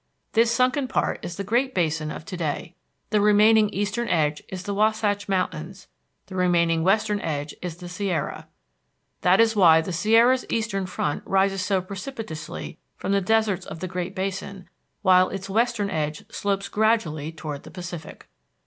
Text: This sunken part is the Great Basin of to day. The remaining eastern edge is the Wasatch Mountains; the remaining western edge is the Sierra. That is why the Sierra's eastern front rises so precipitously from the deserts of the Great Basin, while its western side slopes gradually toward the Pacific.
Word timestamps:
This 0.33 0.51
sunken 0.51 0.87
part 0.87 1.19
is 1.23 1.35
the 1.35 1.43
Great 1.43 1.75
Basin 1.75 2.09
of 2.09 2.25
to 2.25 2.35
day. 2.35 2.73
The 3.11 3.21
remaining 3.21 3.69
eastern 3.69 4.07
edge 4.09 4.41
is 4.49 4.63
the 4.63 4.73
Wasatch 4.73 5.29
Mountains; 5.29 5.87
the 6.25 6.33
remaining 6.35 6.83
western 6.83 7.19
edge 7.19 7.53
is 7.61 7.75
the 7.77 7.87
Sierra. 7.87 8.47
That 9.21 9.39
is 9.39 9.55
why 9.55 9.79
the 9.79 9.93
Sierra's 9.93 10.43
eastern 10.49 10.87
front 10.87 11.21
rises 11.27 11.61
so 11.63 11.81
precipitously 11.83 12.79
from 12.97 13.11
the 13.11 13.21
deserts 13.21 13.67
of 13.67 13.79
the 13.79 13.87
Great 13.87 14.15
Basin, 14.15 14.67
while 15.03 15.29
its 15.29 15.51
western 15.51 15.89
side 15.89 16.25
slopes 16.33 16.67
gradually 16.67 17.31
toward 17.31 17.61
the 17.61 17.69
Pacific. 17.69 18.27